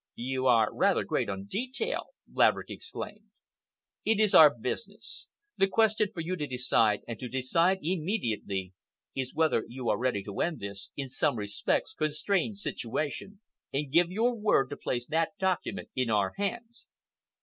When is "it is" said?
4.03-4.33